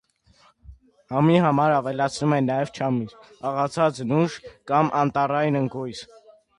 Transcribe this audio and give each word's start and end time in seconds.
Համի 1.15 1.35
համար 1.43 1.75
ավելացնում 1.75 2.35
են 2.39 2.49
նաև 2.53 2.73
չամիչ, 2.81 3.07
աղացած 3.53 4.03
նուշ, 4.15 4.43
կամ 4.75 4.95
անտառային 5.05 5.65
ընկույզ։ 5.65 6.07